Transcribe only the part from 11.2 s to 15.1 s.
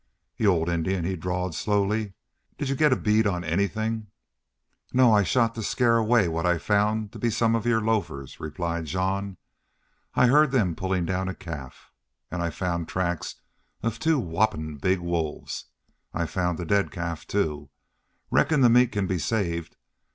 a calf. An' I found tracks of two whoppin' big